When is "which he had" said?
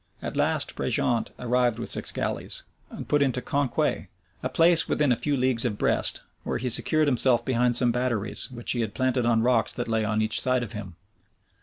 8.49-8.95